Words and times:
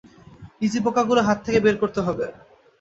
Lessee 0.59 0.79
পোকাগুলো 0.85 1.21
হাত 1.27 1.37
থেকে 1.45 1.59
বের 1.65 1.75
করতে 1.81 1.99
হবে। 2.07 2.25